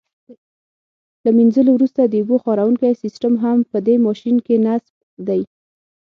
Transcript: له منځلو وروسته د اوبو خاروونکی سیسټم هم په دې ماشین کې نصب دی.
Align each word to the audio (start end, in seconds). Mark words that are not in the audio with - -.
له 1.23 1.31
منځلو 1.37 1.71
وروسته 1.73 2.01
د 2.05 2.15
اوبو 2.21 2.35
خاروونکی 2.43 2.93
سیسټم 3.03 3.33
هم 3.43 3.57
په 3.71 3.77
دې 3.87 3.95
ماشین 4.05 4.35
کې 4.45 4.55
نصب 4.65 4.95
دی. 5.27 5.41